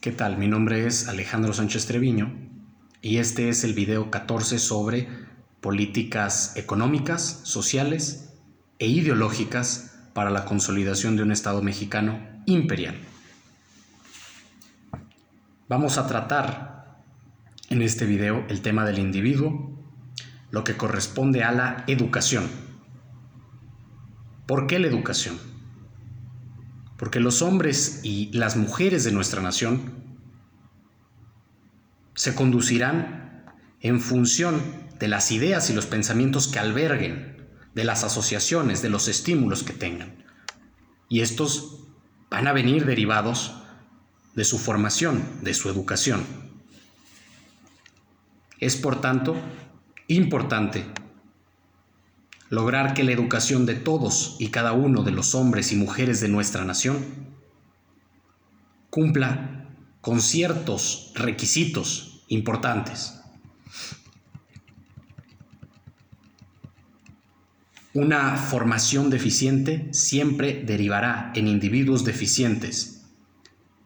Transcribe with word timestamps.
¿Qué 0.00 0.12
tal? 0.12 0.38
Mi 0.38 0.48
nombre 0.48 0.86
es 0.86 1.08
Alejandro 1.08 1.52
Sánchez 1.52 1.84
Treviño 1.84 2.34
y 3.02 3.18
este 3.18 3.50
es 3.50 3.64
el 3.64 3.74
video 3.74 4.10
14 4.10 4.58
sobre 4.58 5.06
políticas 5.60 6.56
económicas, 6.56 7.42
sociales 7.44 8.32
e 8.78 8.86
ideológicas 8.86 9.94
para 10.14 10.30
la 10.30 10.46
consolidación 10.46 11.16
de 11.16 11.22
un 11.22 11.32
Estado 11.32 11.60
mexicano 11.60 12.18
imperial. 12.46 12.94
Vamos 15.68 15.98
a 15.98 16.06
tratar 16.06 17.02
en 17.68 17.82
este 17.82 18.06
video 18.06 18.46
el 18.48 18.62
tema 18.62 18.86
del 18.86 19.00
individuo, 19.00 19.70
lo 20.50 20.64
que 20.64 20.78
corresponde 20.78 21.44
a 21.44 21.52
la 21.52 21.84
educación. 21.88 22.48
¿Por 24.46 24.66
qué 24.66 24.78
la 24.78 24.86
educación? 24.86 25.59
Porque 27.00 27.18
los 27.18 27.40
hombres 27.40 28.00
y 28.02 28.30
las 28.34 28.56
mujeres 28.56 29.04
de 29.04 29.10
nuestra 29.10 29.40
nación 29.40 29.94
se 32.14 32.34
conducirán 32.34 33.46
en 33.80 34.02
función 34.02 34.60
de 34.98 35.08
las 35.08 35.30
ideas 35.30 35.70
y 35.70 35.72
los 35.72 35.86
pensamientos 35.86 36.46
que 36.46 36.58
alberguen, 36.58 37.48
de 37.74 37.84
las 37.84 38.04
asociaciones, 38.04 38.82
de 38.82 38.90
los 38.90 39.08
estímulos 39.08 39.62
que 39.62 39.72
tengan. 39.72 40.26
Y 41.08 41.22
estos 41.22 41.86
van 42.28 42.46
a 42.46 42.52
venir 42.52 42.84
derivados 42.84 43.54
de 44.34 44.44
su 44.44 44.58
formación, 44.58 45.24
de 45.40 45.54
su 45.54 45.70
educación. 45.70 46.22
Es 48.58 48.76
por 48.76 49.00
tanto 49.00 49.36
importante 50.06 50.84
lograr 52.50 52.94
que 52.94 53.04
la 53.04 53.12
educación 53.12 53.64
de 53.64 53.76
todos 53.76 54.36
y 54.38 54.48
cada 54.48 54.72
uno 54.72 55.02
de 55.04 55.12
los 55.12 55.34
hombres 55.34 55.72
y 55.72 55.76
mujeres 55.76 56.20
de 56.20 56.28
nuestra 56.28 56.64
nación 56.64 56.98
cumpla 58.90 59.68
con 60.00 60.20
ciertos 60.20 61.12
requisitos 61.14 62.24
importantes. 62.26 63.14
Una 67.94 68.36
formación 68.36 69.10
deficiente 69.10 69.88
siempre 69.92 70.62
derivará 70.64 71.32
en 71.34 71.46
individuos 71.46 72.04
deficientes, 72.04 73.04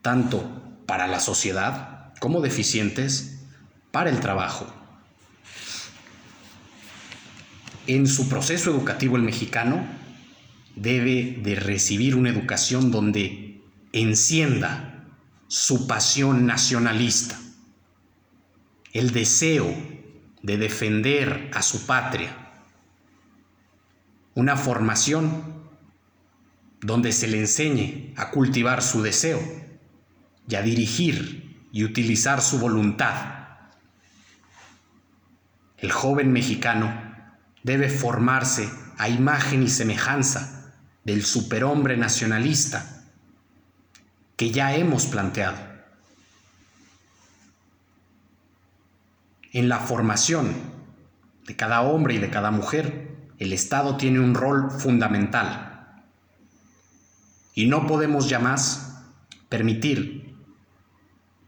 tanto 0.01 0.63
para 0.87 1.07
la 1.07 1.21
sociedad 1.21 2.15
como 2.19 2.41
deficientes 2.41 3.41
para 3.91 4.11
el 4.11 4.21
trabajo 4.21 4.84
en 7.87 8.07
su 8.07 8.29
proceso 8.29 8.71
educativo 8.71 9.17
el 9.17 9.23
mexicano 9.23 9.87
debe 10.75 11.39
de 11.43 11.55
recibir 11.55 12.17
una 12.17 12.31
educación 12.31 12.91
donde 12.91 13.61
encienda 13.93 15.05
su 15.47 15.87
pasión 15.87 16.47
nacionalista, 16.47 17.39
el 18.93 19.13
deseo 19.13 19.73
de 20.43 20.57
defender 20.57 21.51
a 21.55 21.63
su 21.63 21.87
patria, 21.87 22.37
una 24.35 24.57
formación 24.57 25.55
donde 26.81 27.13
se 27.13 27.29
le 27.29 27.39
enseñe 27.39 28.13
a 28.17 28.31
cultivar 28.31 28.83
su 28.83 29.03
deseo 29.03 29.41
y 30.49 30.55
a 30.57 30.63
dirigir 30.63 31.69
y 31.73 31.85
utilizar 31.85 32.43
su 32.43 32.59
voluntad. 32.59 33.47
El 35.79 35.93
joven 35.93 36.33
mexicano 36.33 37.14
debe 37.65 37.89
formarse 37.89 38.71
a 38.97 39.09
imagen 39.09 39.65
y 39.65 39.69
semejanza 39.69 40.73
del 41.03 41.25
superhombre 41.25 41.97
nacionalista 41.97 43.05
que 44.37 44.53
ya 44.53 44.77
hemos 44.77 45.07
planteado. 45.07 45.59
En 49.53 49.69
la 49.69 49.79
formación 49.79 50.55
de 51.47 51.57
cada 51.57 51.83
hombre 51.83 52.15
y 52.15 52.19
de 52.19 52.31
cada 52.31 52.51
mujer, 52.51 53.17
el 53.39 53.53
Estado 53.53 53.97
tiene 53.97 54.21
un 54.21 54.35
rol 54.35 54.71
fundamental. 54.71 56.05
Y 57.55 57.67
no 57.67 57.87
podemos 57.87 58.29
ya 58.29 58.39
más 58.41 59.03
permitir 59.49 60.35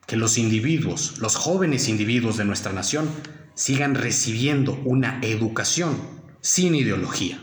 que 0.07 0.17
los 0.17 0.39
individuos, 0.39 1.19
los 1.19 1.35
jóvenes 1.35 1.89
individuos 1.89 2.37
de 2.37 2.45
nuestra 2.45 2.73
nación, 2.73 3.11
sigan 3.57 3.95
recibiendo 3.95 4.75
una 4.85 5.19
educación 5.23 5.97
sin 6.43 6.75
ideología. 6.75 7.43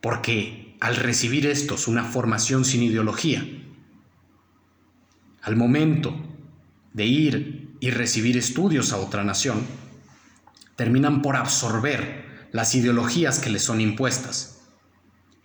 Porque 0.00 0.76
al 0.80 0.96
recibir 0.96 1.46
estos 1.46 1.86
una 1.86 2.04
formación 2.04 2.64
sin 2.64 2.82
ideología, 2.82 3.46
al 5.42 5.56
momento 5.56 6.14
de 6.94 7.04
ir 7.04 7.76
y 7.78 7.90
recibir 7.90 8.38
estudios 8.38 8.92
a 8.92 8.96
otra 8.96 9.22
nación, 9.22 9.66
terminan 10.76 11.20
por 11.20 11.36
absorber 11.36 12.48
las 12.52 12.74
ideologías 12.74 13.38
que 13.38 13.50
les 13.50 13.62
son 13.62 13.82
impuestas. 13.82 14.62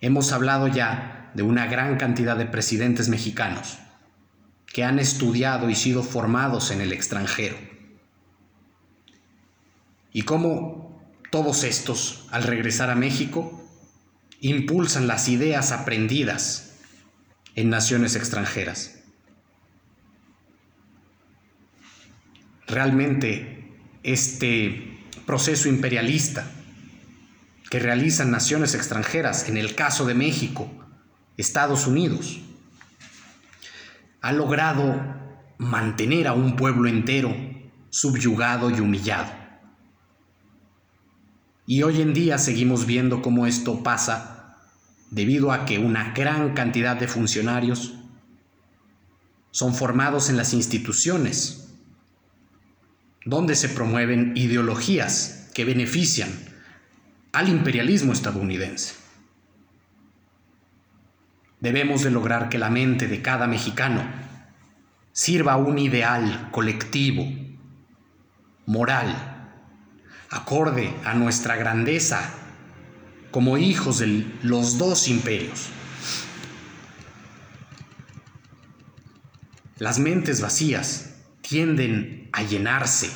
Hemos 0.00 0.32
hablado 0.32 0.66
ya 0.66 1.30
de 1.34 1.42
una 1.42 1.66
gran 1.66 1.98
cantidad 1.98 2.38
de 2.38 2.46
presidentes 2.46 3.10
mexicanos 3.10 3.78
que 4.66 4.82
han 4.82 4.98
estudiado 4.98 5.68
y 5.68 5.74
sido 5.74 6.02
formados 6.02 6.70
en 6.70 6.80
el 6.80 6.92
extranjero 6.92 7.69
y 10.12 10.22
cómo 10.22 11.00
todos 11.30 11.64
estos, 11.64 12.26
al 12.30 12.42
regresar 12.42 12.90
a 12.90 12.94
México, 12.94 13.62
impulsan 14.40 15.06
las 15.06 15.28
ideas 15.28 15.72
aprendidas 15.72 16.78
en 17.54 17.70
naciones 17.70 18.16
extranjeras. 18.16 18.96
Realmente 22.66 23.72
este 24.02 24.98
proceso 25.26 25.68
imperialista 25.68 26.50
que 27.68 27.78
realizan 27.78 28.30
naciones 28.30 28.74
extranjeras, 28.74 29.48
en 29.48 29.56
el 29.56 29.74
caso 29.74 30.06
de 30.06 30.14
México, 30.14 30.68
Estados 31.36 31.86
Unidos, 31.86 32.40
ha 34.20 34.32
logrado 34.32 35.00
mantener 35.58 36.26
a 36.26 36.32
un 36.32 36.56
pueblo 36.56 36.88
entero 36.88 37.34
subyugado 37.90 38.70
y 38.70 38.80
humillado. 38.80 39.39
Y 41.70 41.84
hoy 41.84 42.00
en 42.00 42.12
día 42.12 42.36
seguimos 42.38 42.84
viendo 42.84 43.22
cómo 43.22 43.46
esto 43.46 43.84
pasa 43.84 44.56
debido 45.12 45.52
a 45.52 45.66
que 45.66 45.78
una 45.78 46.10
gran 46.10 46.52
cantidad 46.52 46.96
de 46.96 47.06
funcionarios 47.06 47.94
son 49.52 49.72
formados 49.72 50.30
en 50.30 50.36
las 50.36 50.52
instituciones, 50.52 51.72
donde 53.24 53.54
se 53.54 53.68
promueven 53.68 54.32
ideologías 54.34 55.48
que 55.54 55.64
benefician 55.64 56.30
al 57.30 57.48
imperialismo 57.48 58.14
estadounidense. 58.14 58.96
Debemos 61.60 62.02
de 62.02 62.10
lograr 62.10 62.48
que 62.48 62.58
la 62.58 62.70
mente 62.70 63.06
de 63.06 63.22
cada 63.22 63.46
mexicano 63.46 64.02
sirva 65.12 65.52
a 65.52 65.58
un 65.58 65.78
ideal 65.78 66.48
colectivo, 66.50 67.28
moral, 68.66 69.29
acorde 70.30 70.94
a 71.04 71.14
nuestra 71.14 71.56
grandeza 71.56 72.32
como 73.32 73.58
hijos 73.58 73.98
de 73.98 74.24
los 74.42 74.78
dos 74.78 75.08
imperios. 75.08 75.68
Las 79.78 79.98
mentes 79.98 80.40
vacías 80.40 81.14
tienden 81.40 82.28
a 82.32 82.42
llenarse. 82.42 83.10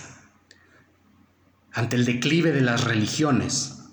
Ante 1.73 1.97
el 1.97 2.05
declive 2.05 2.53
de 2.53 2.63
las 2.63 2.85
religiones, 2.85 3.85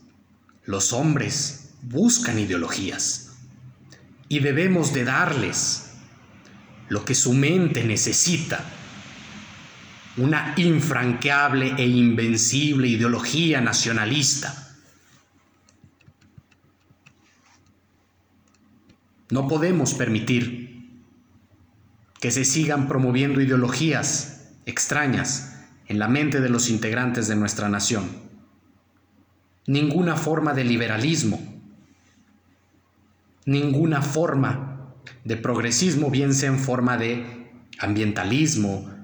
los 0.65 0.93
hombres 0.93 1.73
buscan 1.81 2.39
ideologías 2.39 3.33
y 4.29 4.39
debemos 4.39 4.93
de 4.93 5.03
darles 5.03 5.91
lo 6.89 7.03
que 7.05 7.15
su 7.15 7.33
mente 7.33 7.83
necesita 7.83 8.63
una 10.17 10.53
infranqueable 10.57 11.73
e 11.77 11.87
invencible 11.87 12.87
ideología 12.87 13.61
nacionalista. 13.61 14.75
No 19.29 19.47
podemos 19.47 19.93
permitir 19.93 20.71
que 22.19 22.31
se 22.31 22.43
sigan 22.43 22.87
promoviendo 22.87 23.41
ideologías 23.41 24.51
extrañas 24.65 25.65
en 25.87 25.99
la 25.99 26.07
mente 26.07 26.41
de 26.41 26.49
los 26.49 26.69
integrantes 26.69 27.27
de 27.27 27.35
nuestra 27.35 27.69
nación. 27.69 28.09
Ninguna 29.65 30.17
forma 30.17 30.53
de 30.53 30.65
liberalismo, 30.65 31.41
ninguna 33.45 34.01
forma 34.01 34.93
de 35.23 35.37
progresismo, 35.37 36.11
bien 36.11 36.33
sea 36.33 36.49
en 36.49 36.59
forma 36.59 36.97
de 36.97 37.49
ambientalismo, 37.79 39.00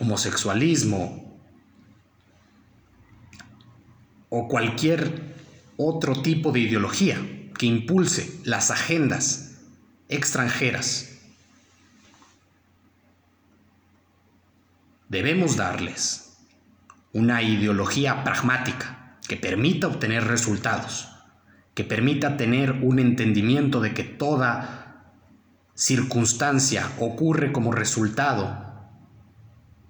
homosexualismo 0.00 1.38
o 4.28 4.48
cualquier 4.48 5.34
otro 5.76 6.22
tipo 6.22 6.52
de 6.52 6.60
ideología 6.60 7.18
que 7.56 7.66
impulse 7.66 8.40
las 8.44 8.70
agendas 8.70 9.58
extranjeras. 10.08 11.18
Debemos 15.08 15.56
darles 15.56 16.36
una 17.12 17.42
ideología 17.42 18.22
pragmática 18.24 19.18
que 19.26 19.36
permita 19.36 19.86
obtener 19.86 20.24
resultados, 20.24 21.08
que 21.74 21.84
permita 21.84 22.36
tener 22.36 22.72
un 22.82 22.98
entendimiento 22.98 23.80
de 23.80 23.94
que 23.94 24.04
toda 24.04 25.14
circunstancia 25.74 26.90
ocurre 26.98 27.52
como 27.52 27.72
resultado 27.72 28.67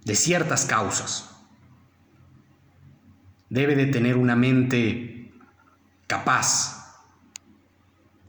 de 0.05 0.15
ciertas 0.15 0.65
causas. 0.65 1.29
Debe 3.49 3.75
de 3.75 3.87
tener 3.87 4.17
una 4.17 4.35
mente 4.35 5.31
capaz 6.07 6.79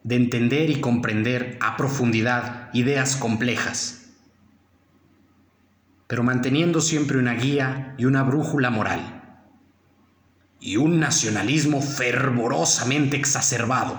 de 0.03 0.17
entender 0.17 0.71
y 0.71 0.81
comprender 0.81 1.59
a 1.61 1.77
profundidad 1.77 2.71
ideas 2.73 3.17
complejas, 3.17 4.09
pero 6.07 6.23
manteniendo 6.23 6.81
siempre 6.81 7.19
una 7.19 7.35
guía 7.35 7.95
y 7.99 8.07
una 8.07 8.23
brújula 8.23 8.71
moral, 8.71 9.23
y 10.59 10.77
un 10.77 11.01
nacionalismo 11.01 11.81
fervorosamente 11.81 13.17
exacerbado, 13.17 13.99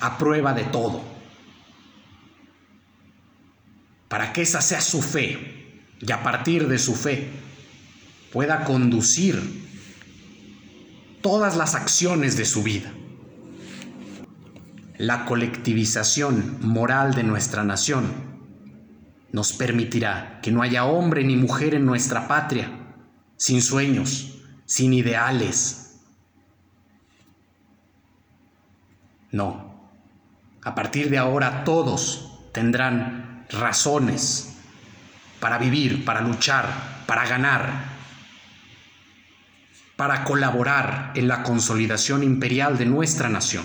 a 0.00 0.18
prueba 0.18 0.52
de 0.52 0.64
todo, 0.64 1.15
para 4.16 4.32
que 4.32 4.40
esa 4.40 4.62
sea 4.62 4.80
su 4.80 5.02
fe 5.02 5.82
y 6.00 6.10
a 6.10 6.22
partir 6.22 6.68
de 6.68 6.78
su 6.78 6.94
fe 6.94 7.28
pueda 8.32 8.64
conducir 8.64 9.38
todas 11.20 11.54
las 11.58 11.74
acciones 11.74 12.34
de 12.38 12.46
su 12.46 12.62
vida 12.62 12.90
la 14.96 15.26
colectivización 15.26 16.56
moral 16.62 17.12
de 17.12 17.24
nuestra 17.24 17.62
nación 17.62 18.06
nos 19.32 19.52
permitirá 19.52 20.40
que 20.40 20.50
no 20.50 20.62
haya 20.62 20.86
hombre 20.86 21.22
ni 21.22 21.36
mujer 21.36 21.74
en 21.74 21.84
nuestra 21.84 22.26
patria 22.26 22.70
sin 23.36 23.60
sueños, 23.60 24.42
sin 24.64 24.94
ideales. 24.94 26.00
No, 29.30 29.90
a 30.62 30.74
partir 30.74 31.10
de 31.10 31.18
ahora 31.18 31.64
todos 31.64 32.40
tendrán 32.54 33.35
razones 33.50 34.56
para 35.40 35.58
vivir, 35.58 36.04
para 36.04 36.20
luchar, 36.20 37.04
para 37.06 37.26
ganar, 37.26 37.96
para 39.96 40.24
colaborar 40.24 41.12
en 41.14 41.28
la 41.28 41.42
consolidación 41.42 42.22
imperial 42.22 42.76
de 42.76 42.86
nuestra 42.86 43.28
nación. 43.28 43.64